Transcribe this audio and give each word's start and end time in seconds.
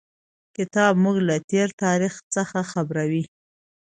کتاب 0.57 0.93
موږ 1.03 1.17
له 1.27 1.35
تېر 1.49 1.67
تاریخ 1.83 2.13
څخه 2.35 2.59
خبروي. 2.71 3.23